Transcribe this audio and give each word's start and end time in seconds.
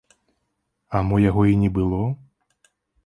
А 0.99 1.01
мо 1.09 1.15
яго 1.29 1.43
і 1.53 1.53
не 1.65 1.69
было? 1.77 2.03